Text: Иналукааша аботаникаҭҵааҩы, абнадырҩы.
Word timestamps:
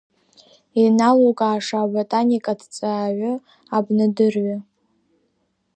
Иналукааша 0.83 1.77
аботаникаҭҵааҩы, 1.85 3.33
абнадырҩы. 3.75 4.55